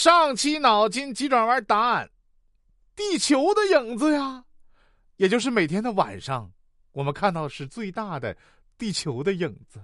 [0.00, 2.08] 上期脑筋急转弯答案：
[2.96, 4.46] 地球的影子呀，
[5.16, 6.50] 也就是每天的晚上，
[6.92, 8.34] 我们看到是最大的
[8.78, 9.78] 地球的影子。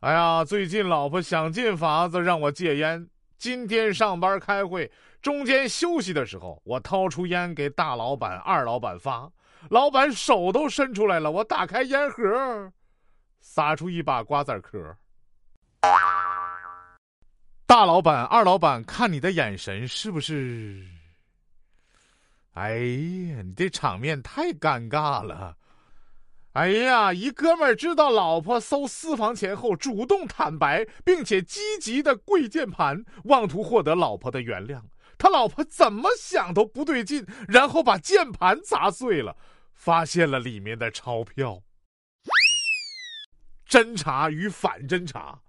[0.00, 3.08] 哎呀，最近老婆想尽法子让我戒烟。
[3.38, 4.92] 今天上班开会，
[5.22, 9.32] 中间休息的时候，我掏出烟给大老板、二老板发，
[9.70, 12.70] 老板手都伸出来了，我打开烟盒，
[13.40, 14.94] 撒出一把瓜子壳。
[17.74, 20.86] 大老板、二老板看你的眼神是不是？
[22.52, 25.56] 哎呀，你这场面太尴尬了。
[26.52, 34.80] 哎呀，一哥们儿知道老婆搜私房钱后，主动坦白，并且积极的跪键盘，妄图获得老婆的原谅。
[35.18, 39.36] 他老婆怎么想都不对劲，然后把键盘砸碎了，
[39.74, 41.60] 发现了里面的钞票。
[43.68, 45.40] 侦查与反侦查，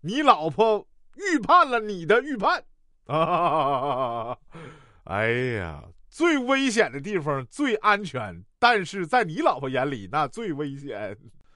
[0.00, 2.64] 你老婆预判了你的预判
[3.06, 4.36] 啊！
[5.04, 5.82] 哎呀。
[6.08, 11.14] 最危险的地方最安全，但是在你老婆眼里那最危险。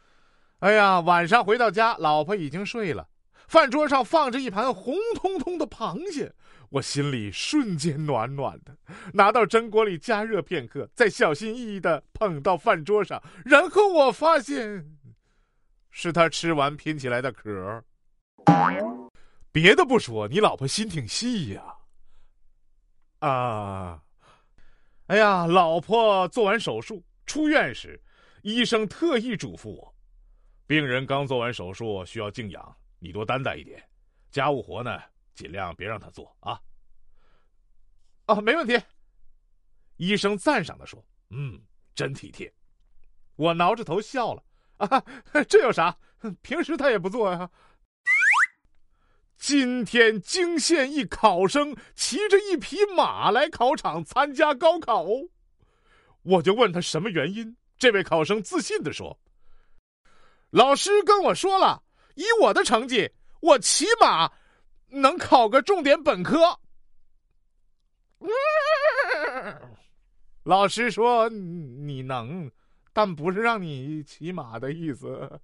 [0.60, 3.08] 哎呀，晚上回到家，老婆已经睡了，
[3.48, 6.34] 饭桌上放着一盘红彤彤的螃蟹，
[6.68, 8.76] 我心里瞬间暖暖的。
[9.14, 14.84] 拿到蒸锅里加热片刻，再小心翼翼的捧到饭桌上，然后我发现，
[15.90, 17.82] 是他吃完拼起来的壳。
[19.52, 21.76] 别的不说，你老婆心挺细呀。
[23.18, 24.02] 啊。
[25.06, 28.00] 哎呀，老婆做完手术出院时，
[28.42, 29.92] 医生特意嘱咐我：
[30.68, 33.82] 病人刚做完手术需要静养，你多担待一点，
[34.30, 35.00] 家务活呢
[35.34, 36.60] 尽量别让他做啊。
[38.26, 38.80] 啊，没问题。
[39.96, 41.60] 医生赞赏的说：“嗯，
[41.92, 42.52] 真体贴。”
[43.34, 44.44] 我挠着头笑了
[44.78, 45.04] ：“啊，
[45.48, 45.98] 这有啥？
[46.40, 47.50] 平时他也不做呀。”
[49.50, 55.04] 今天惊现一考生骑着一匹马来考场参加高考，
[56.22, 57.56] 我就问他什么原因。
[57.76, 59.18] 这位考生自信的说
[60.50, 61.82] ：“老师跟我说了，
[62.14, 63.10] 以我的成绩，
[63.41, 64.30] 我起码
[64.86, 66.56] 能考个重点本科。”
[70.44, 71.28] 老师说
[71.84, 72.48] ：“你能，
[72.92, 75.41] 但不是让你骑马的意思。”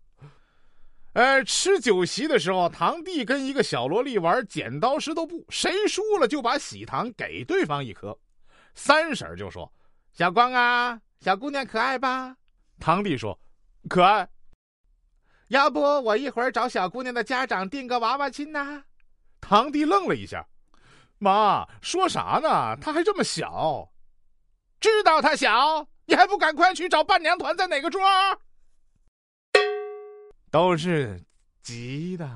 [1.17, 8.15] 呃，吃酒席的时候，堂弟跟一个小萝莉玩剪刀石头布，谁输了就把喜糖给对方一颗。
[8.75, 9.73] 三婶就说
[10.13, 12.37] ：“小光啊，小姑娘可爱吧？”
[12.79, 13.41] 堂弟说
[13.89, 14.29] ：“可爱。”
[15.49, 18.85] 要不我一会儿找小姑娘的家长订个娃娃亲呢？
[19.41, 20.47] 堂弟愣了一下
[21.17, 22.77] ：“妈说啥呢？
[22.79, 23.91] 她还这么小，
[24.79, 28.03] 知道她小，你还不赶快去找伴娘团在哪个桌？”
[30.57, 31.23] 都是
[31.63, 32.27] 急的。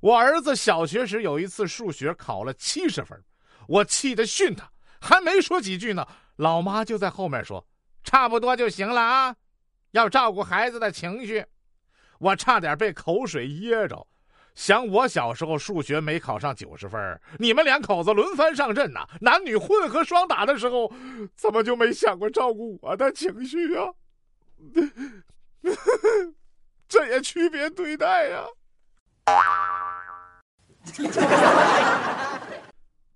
[0.00, 3.18] 我儿子小学时有一次数学考了七十分，
[3.66, 4.70] 我气得训他，
[5.00, 7.66] 还没说几句呢，老妈就在后面说
[8.04, 9.34] ：“差不多就行了啊，
[9.92, 11.42] 要照顾孩子的情绪。”
[12.20, 14.06] 我差点被口水噎着。
[14.54, 20.92] 想我小时候数学没考上九十分，你们两口子轮番上阵呐，男女混合双打的时候，
[21.34, 23.86] 怎么就没想过照顾我的情绪啊？
[26.88, 28.46] 这也区别对待呀！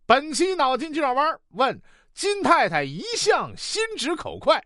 [0.04, 1.80] 本期脑筋急转弯问
[2.12, 4.62] 金太太一向心直口快，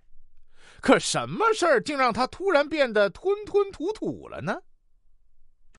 [0.81, 4.61] 可什么事儿竟让她突然变得吞吞吐吐了呢？